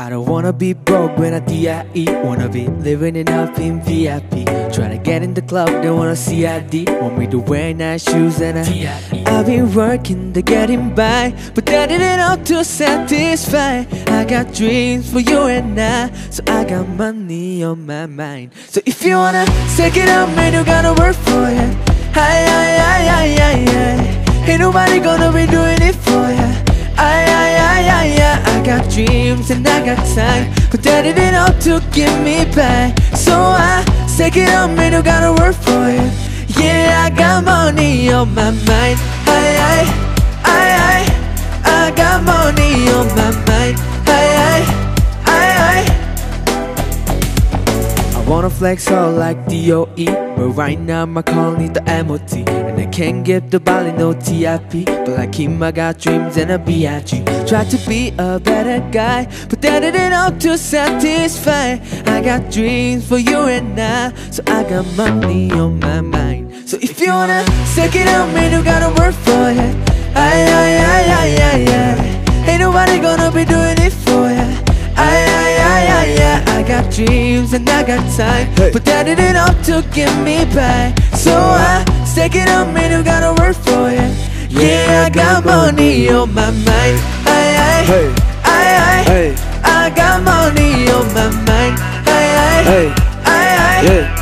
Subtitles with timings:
[0.00, 4.48] I don't wanna be broke when I DIE Wanna be living it up in VIP
[4.72, 8.60] Tryna get in the club, they wanna CID Want me to wear nice shoes and
[8.60, 8.64] I
[9.26, 13.84] I've been working to getting by But that ain't enough to satisfy.
[14.06, 18.52] I got dreams for you and I So I got money on my mind.
[18.68, 19.44] So if you wanna
[19.76, 21.76] take it up, man, you gotta work for it.
[22.16, 25.99] Hi, hi, hi, hi, hi, hi Ain't nobody gonna be doing it
[28.90, 30.52] dreams and I got time.
[30.70, 32.98] But that ain't enough to give me back.
[33.14, 33.84] So I
[34.16, 36.12] take it on me, you gotta work for it.
[36.58, 38.98] Yeah, I got money on my mind.
[39.26, 40.09] I,
[48.30, 52.86] wanna flex all like DOE But right now my call need the MOT And I
[52.86, 57.24] can't give the body no TIP But like him I got dreams and a B.I.G
[57.48, 63.04] Try to be a better guy But that ain't enough to satisfy I got dreams
[63.08, 66.68] for you and I So I got money on my mind.
[66.68, 69.74] So if you wanna take it out man you gotta work for it
[70.14, 74.70] I, I, I, I, I, I Ain't nobody gonna be doing it for ya.
[75.00, 75.29] Got
[76.90, 78.46] dreams and I got time.
[78.56, 78.70] Hey.
[78.72, 80.98] But that ain't enough to give me back.
[81.14, 84.10] So I take it on me, you gotta work for it.
[84.50, 86.98] Yeah, I got money on my mind.
[87.26, 88.08] I, I, Hey,
[88.44, 91.78] I, I, hey, I got money on my mind.
[92.06, 92.86] I, I, hey,
[93.24, 94.16] I, I, yeah.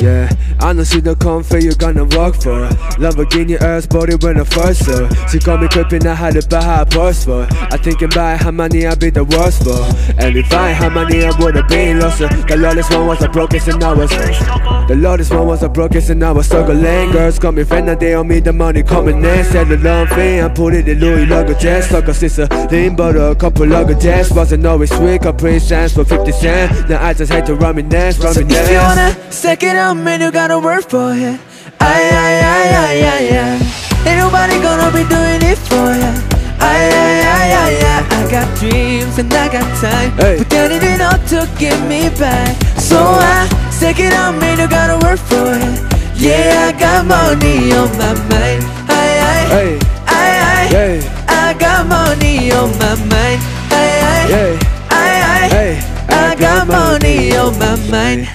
[0.00, 0.28] Yeah,
[0.64, 2.66] She the comfort you gonna work for.
[2.96, 5.08] Lamborghini Earth body when I first saw.
[5.28, 7.46] She got me creeping, I had to buy her a purse for.
[7.70, 9.84] I thinking about how many I'd be the worst for.
[10.18, 12.20] And if I had money, I would've been lost.
[12.20, 14.08] The lawless one was the brokest and I was.
[14.08, 17.12] The lawless one was the brokest and I was struggling.
[17.12, 19.44] Girls got me friend, now they owe me the money coming in.
[19.44, 21.92] Said the long thing, I put it in Louis luggage.
[21.92, 24.30] Like a sister, lean but a couple luggage.
[24.30, 26.88] Wasn't always sweet, got praise chance for 50 cents.
[26.88, 30.22] Now I just hate to run me So if you wanna stick it up, man,
[30.22, 31.40] you gotta work for it.
[31.80, 34.08] I, I, I, I, I, I.
[34.08, 36.12] Ain't nobody gonna be doing it for ya.
[36.60, 38.24] I, I, I, I, I.
[38.24, 40.38] I got dreams and I got time, Hey.
[40.38, 42.56] but that ain't enough to give me back.
[42.78, 45.76] So I stick it up, man, you gotta work for it.
[46.16, 48.62] Yeah, I got money on my mind.
[48.88, 50.62] I, I, Hey, I, I.
[50.70, 53.40] yeah, I got money on my mind.
[53.70, 54.58] I, I, yeah,
[54.90, 55.08] I,
[55.44, 55.48] I.
[55.48, 55.72] hey.
[56.08, 58.28] I got money on my mind.